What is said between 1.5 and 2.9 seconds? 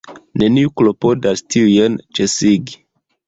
tiujn ĉesigi.